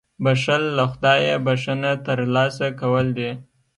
•بښل 0.23 0.63
له 0.77 0.85
خدایه 0.91 1.35
بښنه 1.45 1.91
ترلاسه 2.07 2.67
کول 2.79 3.07
دي. 3.17 3.29